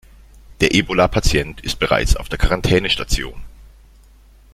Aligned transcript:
Der 0.61 0.73
Ebola-Patient 0.73 1.61
ist 1.61 1.77
bereits 1.77 2.15
auf 2.15 2.27
der 2.27 2.39
Quarantänestation. 2.39 3.43